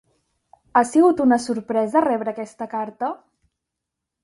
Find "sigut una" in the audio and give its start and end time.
0.91-1.37